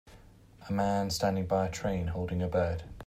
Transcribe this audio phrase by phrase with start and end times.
[0.67, 2.85] A man standing by a train holding a bird.